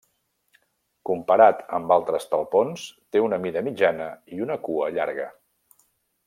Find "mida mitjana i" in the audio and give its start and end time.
3.47-4.43